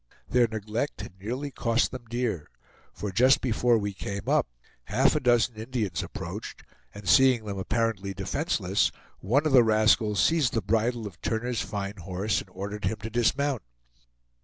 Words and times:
Their 0.27 0.47
neglect 0.47 1.01
had 1.01 1.19
nearly 1.21 1.51
cost 1.51 1.91
them 1.91 2.05
dear; 2.09 2.49
for 2.91 3.11
just 3.11 3.39
before 3.39 3.77
we 3.77 3.93
came 3.93 4.27
up, 4.27 4.47
half 4.85 5.15
a 5.15 5.19
dozen 5.19 5.57
Indians 5.57 6.01
approached, 6.01 6.63
and 6.91 7.07
seeing 7.07 7.45
them 7.45 7.59
apparently 7.59 8.11
defenseless, 8.15 8.91
one 9.19 9.45
of 9.45 9.51
the 9.53 9.63
rascals 9.63 10.19
seized 10.19 10.53
the 10.53 10.61
bridle 10.63 11.05
of 11.05 11.21
Turner's 11.21 11.61
fine 11.61 11.97
horse, 11.97 12.41
and 12.41 12.49
ordered 12.49 12.85
him 12.85 12.97
to 13.01 13.11
dismount. 13.11 13.61